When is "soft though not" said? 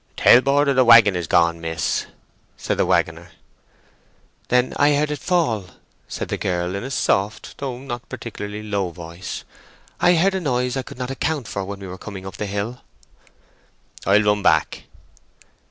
6.89-8.09